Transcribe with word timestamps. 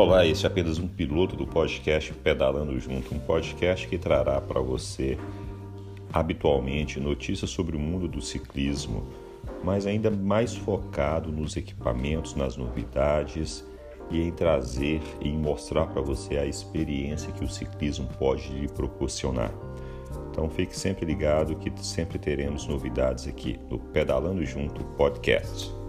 Olá, 0.00 0.24
esse 0.24 0.46
é 0.46 0.48
apenas 0.48 0.78
um 0.78 0.88
piloto 0.88 1.36
do 1.36 1.46
podcast 1.46 2.10
Pedalando 2.14 2.80
Junto, 2.80 3.14
um 3.14 3.18
podcast 3.18 3.86
que 3.86 3.98
trará 3.98 4.40
para 4.40 4.58
você 4.58 5.18
habitualmente 6.10 6.98
notícias 6.98 7.50
sobre 7.50 7.76
o 7.76 7.78
mundo 7.78 8.08
do 8.08 8.22
ciclismo, 8.22 9.06
mas 9.62 9.86
ainda 9.86 10.10
mais 10.10 10.56
focado 10.56 11.30
nos 11.30 11.54
equipamentos, 11.54 12.34
nas 12.34 12.56
novidades 12.56 13.62
e 14.10 14.22
em 14.22 14.32
trazer 14.32 15.02
e 15.20 15.28
em 15.28 15.36
mostrar 15.36 15.86
para 15.88 16.00
você 16.00 16.38
a 16.38 16.46
experiência 16.46 17.30
que 17.32 17.44
o 17.44 17.50
ciclismo 17.50 18.08
pode 18.18 18.48
lhe 18.54 18.68
proporcionar. 18.68 19.52
Então 20.30 20.48
fique 20.48 20.74
sempre 20.74 21.04
ligado 21.04 21.56
que 21.56 21.70
sempre 21.84 22.18
teremos 22.18 22.66
novidades 22.66 23.28
aqui 23.28 23.60
no 23.68 23.78
Pedalando 23.78 24.42
Junto 24.46 24.82
Podcast. 24.96 25.79